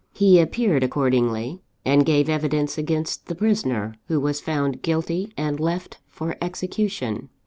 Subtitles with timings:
[0.15, 5.99] He appeared accordingly, and gave evidence against the prisoner; who was found guilty, and left
[6.07, 7.29] for execution.